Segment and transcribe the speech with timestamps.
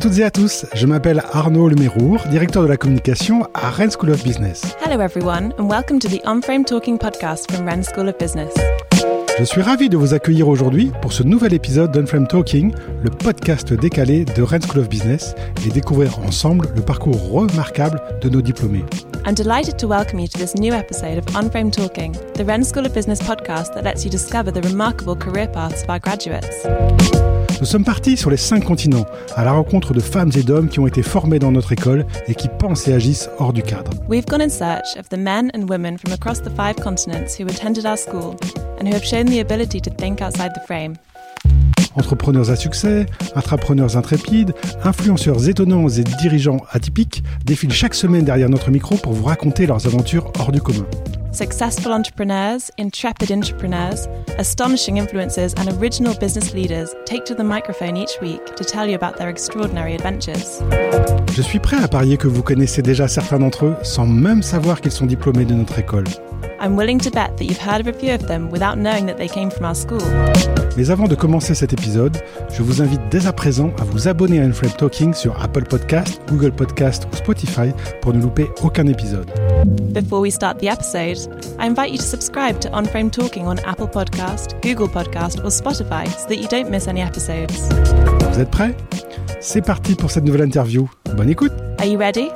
[0.00, 4.10] toutes et à tous, je m'appelle Arnaud Lemérour, directeur de la communication à Rennes School
[4.10, 4.74] of Business.
[4.82, 8.54] Hello everyone and welcome to the On-Frame Talking podcast from Rennes School of Business.
[9.38, 12.72] Je suis ravi de vous accueillir aujourd'hui pour ce nouvel épisode d'Unframe Talking,
[13.02, 15.34] le podcast décalé de Rennes School of Business
[15.66, 18.84] et découvrir ensemble le parcours remarquable de nos diplômés.
[19.26, 22.86] I'm delighted to welcome you to this new episode of On-Frame Talking, the Rennes School
[22.86, 26.64] of Business podcast that lets you discover the remarkable career paths of our graduates.
[27.60, 29.04] Nous sommes partis sur les cinq continents,
[29.36, 32.34] à la rencontre de femmes et d'hommes qui ont été formés dans notre école et
[32.34, 33.90] qui pensent et agissent hors du cadre.
[34.08, 37.46] We've gone in search of the men and women from across the five continents who
[37.46, 38.34] attended our school
[38.80, 40.94] and who have shown the ability to think outside the frame.
[41.96, 43.04] Entrepreneurs à succès,
[43.34, 49.24] intrapreneurs intrépides, influenceurs étonnants et dirigeants atypiques défilent chaque semaine derrière notre micro pour vous
[49.24, 50.86] raconter leurs aventures hors du commun.
[51.32, 58.20] Successful entrepreneurs, intrepid entrepreneurs, astonishing influencers, and original business leaders take to the microphone each
[58.20, 60.60] week to tell you about their extraordinary adventures.
[61.32, 64.80] Je suis prêt à parier que vous connaissez déjà certains d'entre eux sans même savoir
[64.80, 66.04] qu'ils sont diplômés de notre école.
[66.60, 69.16] I'm willing to bet that you've heard of a few of them without knowing that
[69.16, 70.02] they came from our school.
[70.76, 72.18] Mais avant de commencer cet épisode,
[72.52, 76.20] je vous invite dès à présent à vous abonner à Unframe Talking sur Apple Podcast,
[76.28, 77.72] Google Podcast ou Spotify
[78.02, 79.30] pour ne louper aucun épisode.
[79.92, 81.16] Before we start the episode,
[81.58, 85.50] I invite you to subscribe to On Frame Talking on Apple Podcast, Google Podcast, or
[85.50, 87.50] Spotify so that you don't miss any episodes.
[88.32, 88.76] Vous êtes prêts?
[89.40, 90.90] C'est parti pour cette nouvelle interview.
[91.16, 92.28] Bonne écoute Are you ready?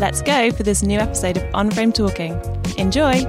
[0.00, 2.32] Let's go for this new episode of On Frame Talking.
[2.80, 3.26] Enjoy!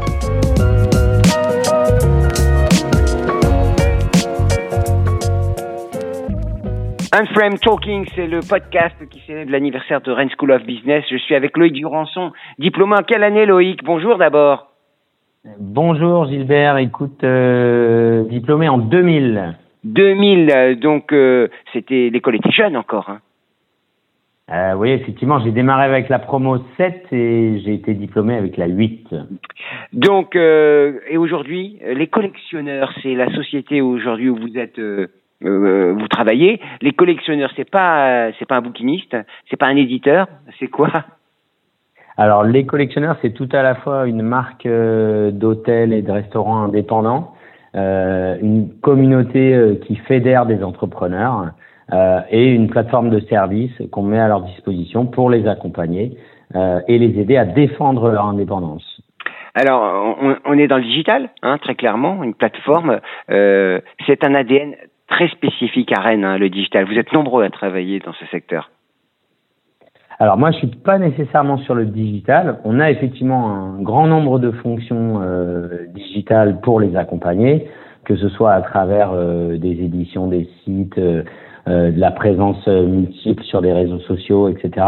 [7.11, 11.03] Unframe Talking, c'est le podcast qui célèbre l'anniversaire de Rennes School of Business.
[11.09, 13.83] Je suis avec Loïc Durançon, diplômé en quelle année Loïc?
[13.83, 14.67] Bonjour d'abord.
[15.57, 19.57] Bonjour Gilbert, écoute, euh, diplômé en 2000.
[19.83, 23.09] 2000, euh, donc euh, c'était l'école était jeune encore.
[23.09, 23.19] Hein.
[24.51, 28.65] Euh, oui, effectivement, j'ai démarré avec la promo 7 et j'ai été diplômé avec la
[28.65, 29.13] 8.
[29.93, 35.07] Donc, euh, et aujourd'hui, les collectionneurs, c'est la société aujourd'hui où vous êtes, euh,
[35.45, 36.59] euh, vous travaillez.
[36.81, 39.15] Les collectionneurs, c'est pas, c'est pas un bouquiniste,
[39.49, 40.27] c'est pas un éditeur,
[40.59, 40.89] c'est quoi?
[42.17, 46.63] Alors, les collectionneurs, c'est tout à la fois une marque euh, d'hôtels et de restaurants
[46.63, 47.35] indépendants,
[47.75, 51.51] euh, une communauté qui fédère des entrepreneurs
[51.93, 56.17] euh, et une plateforme de services qu'on met à leur disposition pour les accompagner
[56.55, 59.01] euh, et les aider à défendre leur indépendance.
[59.55, 62.99] Alors, on, on est dans le digital, hein, très clairement, une plateforme.
[63.29, 64.75] Euh, c'est un ADN
[65.07, 66.85] très spécifique à Rennes, hein, le digital.
[66.85, 68.69] Vous êtes nombreux à travailler dans ce secteur.
[70.21, 72.59] Alors moi, je suis pas nécessairement sur le digital.
[72.65, 77.69] On a effectivement un grand nombre de fonctions euh, digitales pour les accompagner,
[78.03, 81.23] que ce soit à travers euh, des éditions, des sites, euh,
[81.69, 84.85] de la présence euh, multiple sur des réseaux sociaux, etc.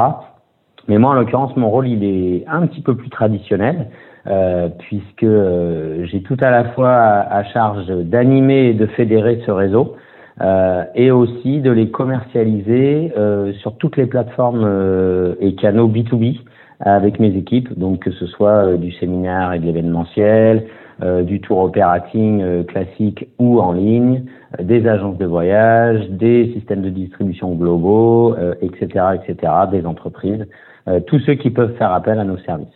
[0.88, 3.88] Mais moi, en l'occurrence, mon rôle, il est un petit peu plus traditionnel,
[4.28, 9.52] euh, puisque euh, j'ai tout à la fois à, charge d'animer et de fédérer ce
[9.52, 9.96] réseau,
[10.42, 16.40] euh, et aussi de les commercialiser euh, sur toutes les plateformes euh, et canaux B2B
[16.80, 20.81] avec mes équipes, donc que ce soit euh, du séminaire et de l'événementiel, euh,
[21.24, 24.26] du tour operating euh, classique ou en ligne,
[24.60, 30.48] euh, des agences de voyage, des systèmes de distribution globaux, euh, etc., etc., des entreprises,
[30.88, 32.68] euh, tous ceux qui peuvent faire appel à nos services.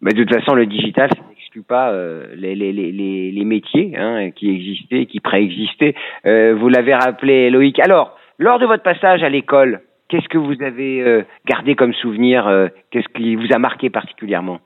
[0.00, 1.10] Mais de toute façon, le digital,
[1.50, 5.94] n'exclut pas euh, les, les, les, les, métiers hein, qui existaient, qui préexistaient.
[6.26, 7.78] Euh, vous l'avez rappelé, Loïc.
[7.80, 12.46] Alors, lors de votre passage à l'école, qu'est-ce que vous avez euh, gardé comme souvenir
[12.46, 14.60] euh, Qu'est-ce qui vous a marqué particulièrement?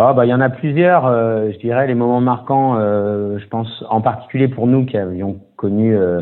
[0.00, 2.76] Ah bah il y en a plusieurs, euh, je dirais les moments marquants.
[2.78, 6.20] euh, je pense en particulier pour nous qui avions connu, euh,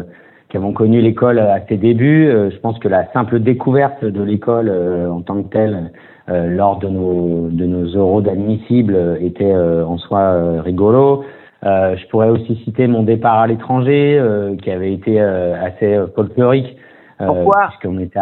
[0.49, 2.27] qui avons connu l'école à ses débuts.
[2.27, 5.91] euh, je pense que la simple découverte de l'école euh, en tant que telle,
[6.31, 11.25] euh, lors de nos de nos euros d'admissible, euh, était euh, en soi euh, rigolo.
[11.67, 15.99] Euh, je pourrais aussi citer mon départ à l'étranger, euh, qui avait été euh, assez
[16.15, 16.79] folklorique.
[17.19, 17.69] Pourquoi?
[17.69, 18.21] Puisqu'on était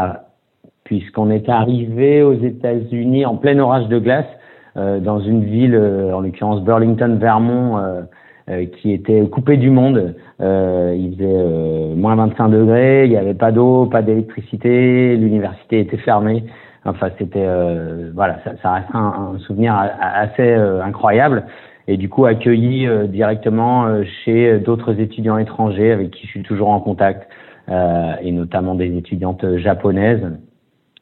[0.82, 4.26] puisqu'on était arrivé aux États-Unis en plein orage de glace
[4.76, 8.02] dans une ville, euh, en l'occurrence Burlington, Vermont, euh,
[8.50, 10.14] euh, qui était coupée du monde.
[10.42, 15.80] Euh, il faisait euh, moins 25 degrés, il n'y avait pas d'eau, pas d'électricité, l'université
[15.80, 16.44] était fermée.
[16.84, 21.44] Enfin, c'était euh, voilà, ça, ça reste un, souvenir assez euh, incroyable.
[21.88, 26.42] Et du coup, accueilli euh, directement euh, chez d'autres étudiants étrangers avec qui je suis
[26.42, 27.26] toujours en contact,
[27.70, 30.36] euh, et notamment des étudiantes japonaises euh,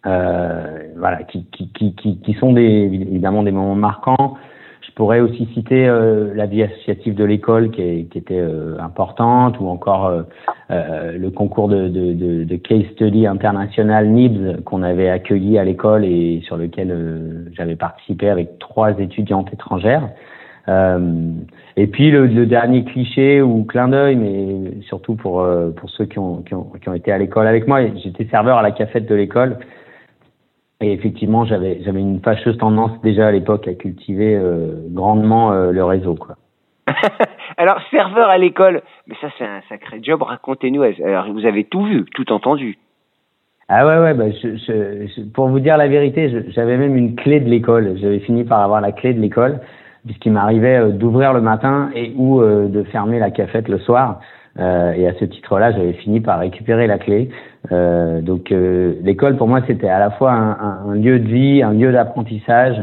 [0.04, 4.37] voilà, qui, qui, qui, qui, sont des, évidemment des moments marquants.
[4.81, 9.58] Je pourrais aussi citer euh, la vie associative de l'école qui, qui était euh, importante,
[9.58, 10.25] ou encore
[10.70, 16.05] euh, le concours de, de, de, case study international NIBS qu'on avait accueilli à l'école
[16.05, 20.10] et sur lequel j'avais participé avec trois étudiantes étrangères.
[20.69, 21.32] Euh,
[21.76, 26.05] et puis le, le, dernier cliché ou clin d'œil, mais surtout pour euh, pour ceux
[26.05, 28.70] qui ont, qui ont, qui ont été à l'école avec moi, j'étais serveur à la
[28.70, 29.58] cafette de l'école.
[30.82, 35.84] Et effectivement, j'avais j'avais une fâcheuse tendance déjà à l'époque à cultiver euh, grandement le
[35.84, 36.37] réseau, quoi.
[37.56, 40.23] Alors serveur à l'école, mais ça c'est un sacré job.
[40.23, 40.82] Racontez-nous.
[40.82, 42.79] Alors vous avez tout vu, tout entendu?
[43.69, 44.14] Ah ouais ouais.
[44.14, 47.96] Bah, je, je, pour vous dire la vérité, j'avais même une clé de l'école.
[47.99, 49.61] J'avais fini par avoir la clé de l'école
[50.06, 54.20] puisqu'il m'arrivait euh, d'ouvrir le matin et ou euh, de fermer la cafette le soir.
[54.58, 57.31] Euh, et à ce titre-là, j'avais fini par récupérer la clé.
[57.70, 61.72] Euh, donc l'école pour moi c'était à la fois un, un, lieu de vie, un
[61.72, 62.76] lieu d'apprentissage,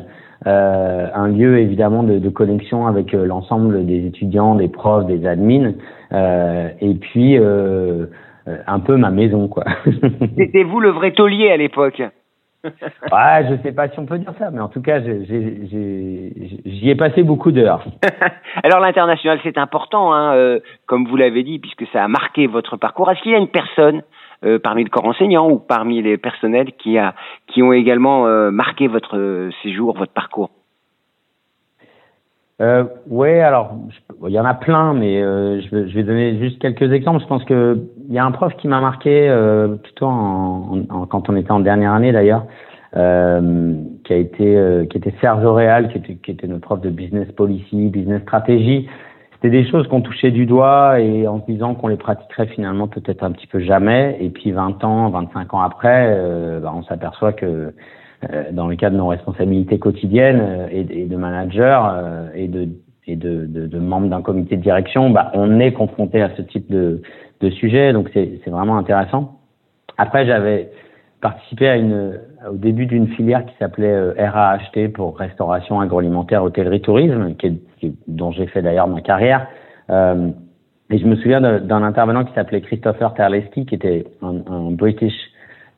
[0.45, 5.73] un lieu évidemment de, de connexion avec l'ensemble des étudiants, des profs, des admins,
[6.13, 9.65] et puis un peu ma maison quoi.
[10.37, 12.01] C'était vous le vrai taulier à l'époque?
[12.63, 16.95] Ouais, je sais pas si on peut dire ça, mais en tout cas, j'y ai
[16.95, 17.85] passé beaucoup d'heures.
[18.63, 22.77] Alors l'international, c'est important, hein, euh, comme vous l'avez dit, puisque ça a marqué votre
[22.77, 23.09] parcours.
[23.11, 24.01] Est-ce qu'il y a une personne
[24.45, 27.13] euh, parmi le corps enseignant ou parmi les personnels qui a
[27.47, 30.49] qui ont également euh, marqué votre séjour, votre parcours?
[32.61, 33.75] Euh, ouais, alors
[34.27, 37.21] il y en a plein, mais euh, je, vais, je, vais, donner juste quelques exemples.
[37.21, 41.05] Je pense que il y a un prof qui m'a marqué euh, plutôt en, en,
[41.05, 42.45] quand on était en dernière année d'ailleurs,
[42.97, 46.81] euh, qui a été euh, qui était Serge Auréal, qui était qui était notre prof
[46.81, 48.89] de business policy, business stratégie.
[49.35, 52.89] C'était des choses qu'on touchait du doigt et en se disant qu'on les pratiquerait finalement
[52.89, 54.17] peut-être un petit peu jamais.
[54.19, 56.13] Et puis 20 ans, 25 ans après,
[56.61, 57.71] bah, on s'aperçoit que euh,
[58.51, 62.67] dans le cadre de nos responsabilités quotidiennes euh, et, de manager euh, et de
[63.07, 66.43] et de, de, de membres d'un comité de direction, bah, on est confronté à ce
[66.43, 67.01] type de,
[67.41, 69.39] de sujet, donc c'est vraiment intéressant.
[69.97, 70.69] Après, j'avais
[71.19, 77.33] participé à une, au début d'une filière qui s'appelait RAHT pour restauration agroalimentaire, hôtellerie, tourisme,
[77.33, 79.47] qui est, dont j'ai fait d'ailleurs ma carrière.
[79.89, 80.29] Euh,
[80.91, 85.15] et je me souviens d'un intervenant qui s'appelait Christopher Terleski, qui était un, un British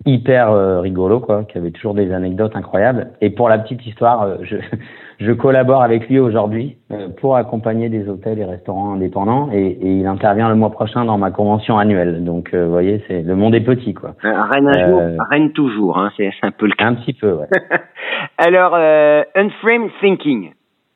[0.05, 3.11] hyper euh, rigolo, quoi, qui avait toujours des anecdotes incroyables.
[3.21, 4.57] Et pour la petite histoire, euh, je,
[5.19, 9.91] je collabore avec lui aujourd'hui euh, pour accompagner des hôtels et restaurants indépendants et, et,
[9.99, 12.23] il intervient le mois prochain dans ma convention annuelle.
[12.23, 14.15] Donc, vous voyez, c'est le monde est petit, quoi.
[14.23, 16.85] Rennes un jour, Rennes toujours, hein, c'est un peu le cas.
[16.85, 17.47] Un petit peu, ouais.
[18.37, 20.51] Alors, Unframe Thinking.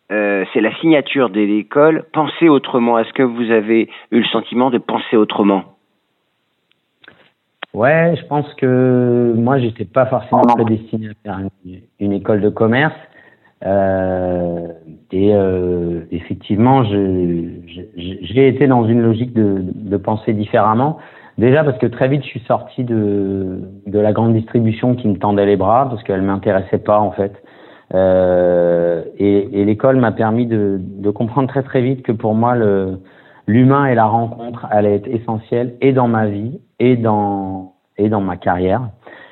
[0.10, 2.06] c'est la signature de l'école.
[2.14, 2.98] Pensez autrement.
[3.00, 5.75] Est-ce que vous avez eu le sentiment de penser autrement?
[7.76, 11.40] Ouais, je pense que moi, j'étais pas forcément prédestiné à faire
[12.00, 12.96] une, école de commerce.
[13.66, 14.68] Euh,
[15.12, 21.00] et euh, effectivement, j'ai été dans une logique de, de, penser différemment.
[21.38, 25.18] Déjà parce que très vite, je suis sorti de, de la grande distribution qui me
[25.18, 27.34] tendait les bras parce qu'elle m'intéressait pas en fait.
[27.94, 32.56] Euh, et, et l'école m'a permis de, de comprendre très très vite que pour moi,
[32.56, 33.00] le,
[33.48, 38.22] l'humain et la rencontre allaient être essentiels et dans ma vie et dans et dans
[38.22, 38.90] ma carrière.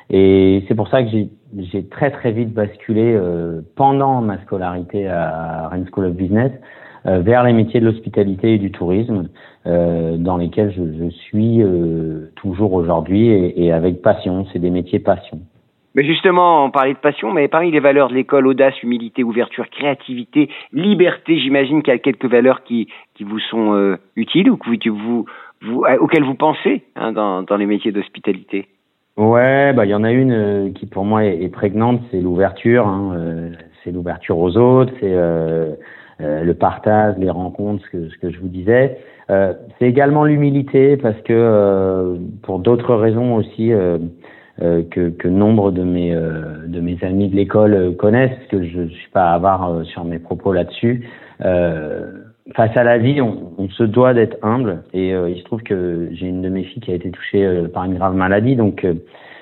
[0.09, 5.67] Et c'est pour ça que j'ai très très vite basculé euh, pendant ma scolarité à
[5.69, 6.51] Rennes School of Business
[7.05, 9.29] euh, vers les métiers de l'hospitalité et du tourisme,
[9.65, 11.61] euh, dans lesquels je, suis
[12.35, 14.45] toujours aujourd'hui et, avec passion.
[14.51, 15.39] C'est des métiers passion.
[15.95, 19.69] Mais justement, on parlait de passion, mais parmi les valeurs de l'école, audace, humilité, ouverture,
[19.69, 24.89] créativité, liberté, j'imagine qu'il y a quelques valeurs qui, qui vous sont utiles ou que
[24.89, 25.25] vous,
[25.65, 28.67] vous, euh, auxquelles vous pensez hein, dans, dans les métiers d'hospitalité.
[29.15, 32.87] Ouais, bah il y en a une euh, qui pour moi est, prégnante, c'est l'ouverture.
[32.87, 33.51] Hein,
[33.83, 35.13] c'est l'ouverture aux autres, c'est
[36.19, 38.97] le partage, les rencontres, ce que, ce que je vous disais.
[39.27, 43.73] c'est également l'humilité parce que pour d'autres raisons aussi
[44.61, 48.63] euh, que, que, nombre de mes euh, de mes amis de l'école euh, connaissent, que
[48.63, 51.09] je ne suis pas avare sur mes propos là-dessus.
[52.55, 56.09] Face à la vie, on, on se doit d'être humble, et il se trouve que
[56.11, 58.85] j'ai une de mes filles qui a été touchée par une grave maladie, donc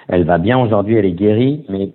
[0.08, 1.92] elle va bien aujourd'hui, elle est guérie, mais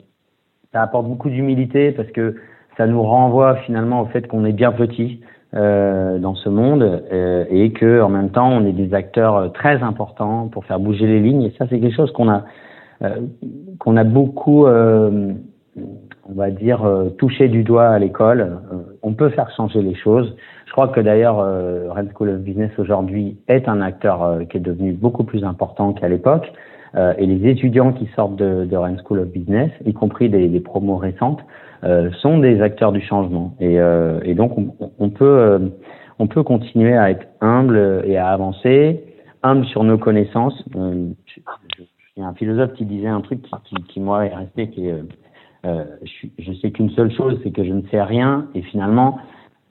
[0.73, 2.35] ça apporte beaucoup d'humilité parce que
[2.77, 5.21] ça nous renvoie finalement au fait qu'on est bien petit.
[5.55, 9.81] Euh, dans ce monde euh, et que en même temps on est des acteurs très
[9.81, 11.45] importants pour faire bouger les lignes.
[11.45, 12.45] Et ça c'est quelque chose qu'on a
[13.03, 13.21] euh,
[13.79, 15.33] qu'on a beaucoup, euh,
[16.29, 18.59] on va dire, euh, touché du doigt à l'école.
[19.03, 20.37] on peut faire changer les choses.
[20.67, 24.93] Je crois que d'ailleurs, Red School of Business aujourd'hui est un acteur qui est devenu
[24.93, 26.53] beaucoup plus important qu'à l'époque.
[26.97, 30.61] et les étudiants qui sortent de, de Rennes School of Business, y compris des, des
[30.61, 31.41] promos récentes,
[32.21, 33.55] sont des acteurs du changement.
[33.61, 33.77] Et,
[34.25, 35.71] et donc, on, on peut,
[36.19, 39.03] on peut continuer à être humble et à avancer
[39.43, 40.63] humble sur nos connaissances.
[40.75, 41.15] il
[42.17, 44.91] y a un philosophe qui disait un truc qui, qui, qui moi est resté, qui
[46.03, 49.19] je, je sais qu'une seule chose, c'est que je ne sais rien, et finalement,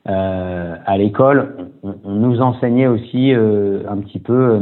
[0.07, 4.59] euh, à l'école, on, nous enseignait aussi euh, un petit peu euh,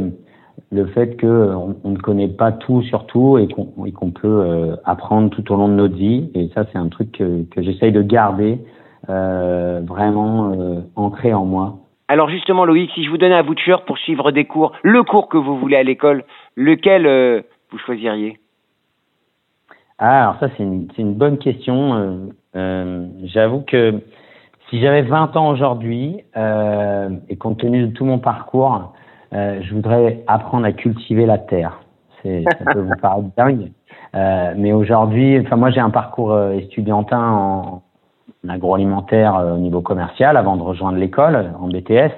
[0.71, 5.51] le fait que on, ne connaît pas tout sur tout et qu'on peut apprendre tout
[5.51, 6.31] au long de notre vie.
[6.33, 8.59] Et ça, c'est un truc que, que j'essaye de garder
[9.07, 11.77] vraiment ancré en moi.
[12.07, 15.27] Alors justement, Loïc, si je vous donnais un voucher pour suivre des cours, le cours
[15.27, 16.23] que vous voulez à l'école,
[16.55, 18.39] lequel vous choisiriez?
[19.99, 22.31] Ah, alors ça, c'est une, bonne question.
[22.53, 24.01] J'avoue que
[24.73, 28.93] si j'avais 20 ans aujourd'hui, euh, et compte tenu de tout mon parcours,
[29.33, 31.79] euh, je voudrais apprendre à cultiver la terre.
[32.23, 33.71] Ça peut vous paraître dingue,
[34.15, 37.81] euh, mais aujourd'hui, enfin moi j'ai un parcours euh, étudiantin en,
[38.47, 42.11] agroalimentaire euh, au niveau commercial avant de rejoindre l'école en BTS.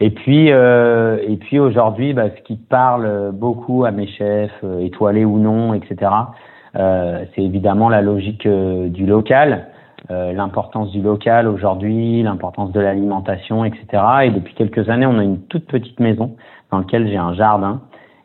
[0.00, 5.24] Et puis, euh, et puis aujourd'hui, bah, ce qui parle beaucoup à mes chefs, étoilés
[5.24, 6.10] ou non, etc.,
[6.76, 9.66] c'est évidemment la logique du local.
[10.10, 13.86] Euh, l'importance du local aujourd'hui, l'importance de l'alimentation, etc.
[14.24, 16.36] Et depuis quelques années, on a une toute petite maison
[16.70, 17.80] dans laquelle j'ai un jardin.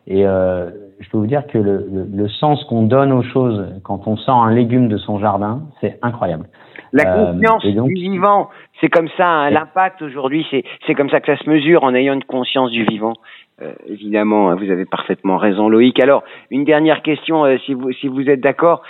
[0.06, 3.80] Et euh, je peux vous dire que le, le, le sens qu'on donne aux choses
[3.82, 6.46] quand on sent un légume de son jardin, c'est incroyable.
[6.92, 9.26] La euh, conscience du vivant, c'est comme ça.
[9.26, 12.70] Hein, L'impact aujourd'hui, c'est c'est comme ça que ça se mesure en ayant une conscience
[12.70, 13.14] du vivant.
[13.62, 16.00] Euh, évidemment, hein, vous avez parfaitement raison, Loïc.
[16.00, 18.82] Alors, une dernière question, euh, si vous si vous êtes d'accord,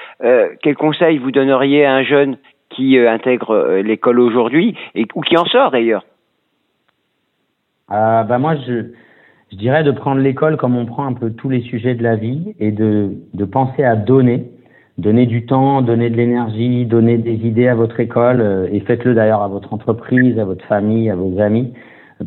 [0.62, 2.38] quel conseil vous donneriez à un jeune
[2.74, 6.04] qui euh, intègre euh, l'école aujourd'hui et ou qui en sort d'ailleurs?
[7.90, 8.92] Euh, bah moi je
[9.50, 12.16] je dirais de prendre l'école comme on prend un peu tous les sujets de la
[12.16, 14.44] vie et de de penser à donner.
[14.98, 19.14] Donner du temps donner de l'énergie donner des idées à votre école euh, et faites-le
[19.14, 21.72] d'ailleurs à votre entreprise à votre famille à vos amis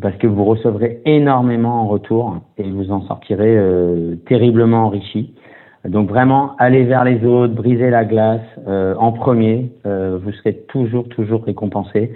[0.00, 3.58] parce que vous recevrez énormément en retour et vous en sortirez
[4.26, 5.34] terriblement enrichi
[5.88, 10.54] donc vraiment, aller vers les autres, briser la glace euh, en premier, euh, vous serez
[10.68, 12.12] toujours, toujours récompensé.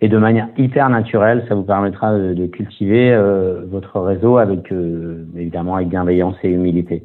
[0.00, 4.70] Et de manière hyper naturelle, ça vous permettra de, de cultiver euh, votre réseau avec,
[4.70, 7.02] euh, évidemment, avec bienveillance et humilité.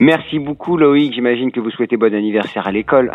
[0.00, 3.12] Merci beaucoup Loïc, j'imagine que vous souhaitez bon anniversaire à l'école.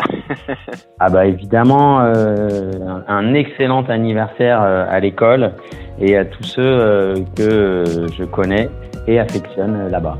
[1.00, 2.70] ah bah évidemment, euh,
[3.08, 5.52] un excellent anniversaire à l'école
[5.98, 7.84] et à tous ceux que
[8.16, 8.68] je connais
[9.06, 10.18] et affectionne là-bas.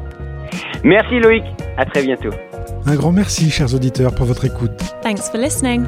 [0.85, 1.45] Merci Loïc,
[1.77, 2.31] à très bientôt.
[2.87, 4.79] Un grand merci, chers auditeurs, pour votre écoute.
[5.03, 5.87] Thanks for listening.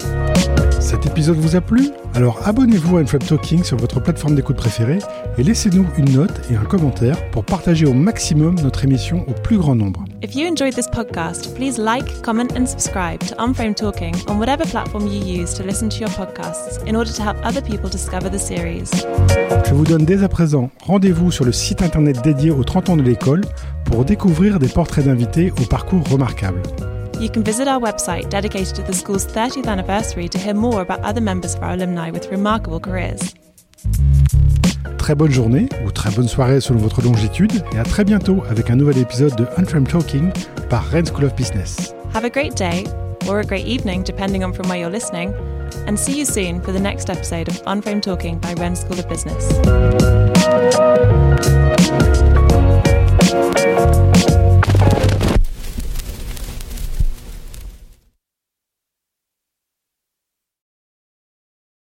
[0.81, 1.91] Cet épisode vous a plu?
[2.15, 4.99] Alors abonnez-vous à Unframe Talking sur votre plateforme d'écoute préférée
[5.37, 9.59] et laissez-nous une note et un commentaire pour partager au maximum notre émission au plus
[9.59, 10.05] grand nombre.
[10.23, 14.65] If you enjoyed this podcast, please like, comment and subscribe to Unframe Talking on whatever
[14.65, 18.31] platform you use to listen to your podcasts in order to help other people discover
[18.31, 18.91] the series.
[19.67, 22.97] Je vous donne dès à présent rendez-vous sur le site internet dédié aux 30 ans
[22.97, 23.43] de l'école
[23.85, 26.63] pour découvrir des portraits d'invités au parcours remarquable.
[27.19, 31.01] You can visit our website dedicated to the school's 30th anniversary to hear more about
[31.01, 33.35] other members of our alumni with remarkable careers.
[34.99, 38.71] Très bonne journée ou très bonne soirée selon votre longitude et à très bientôt avec
[38.71, 40.31] un nouvel épisode de Unframed Talking
[40.71, 41.93] par Rennes School of Business.
[42.15, 42.85] Have a great day
[43.29, 45.35] or a great evening depending on from where you're listening
[45.89, 49.09] and see you soon for the next episode of Unframed Talking by Rennes School of
[49.09, 49.59] Business.